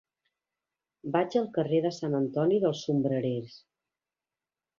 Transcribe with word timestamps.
Vaig 1.15 1.37
al 1.41 1.45
carrer 1.57 1.81
de 1.87 1.91
Sant 1.99 2.15
Antoni 2.21 2.59
dels 2.65 2.83
Sombrerers. 2.87 3.61